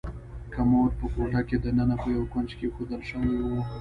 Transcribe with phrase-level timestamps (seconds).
[0.55, 3.47] کمود په کوټه کې دننه په یو کونج کې ایښودل شوی و.